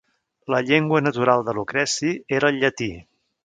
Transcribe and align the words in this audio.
La 0.53 0.61
llengua 0.69 1.03
natural 1.03 1.45
de 1.49 1.55
Lucreci 1.59 2.13
era 2.41 2.53
el 2.55 2.61
llatí. 2.67 2.93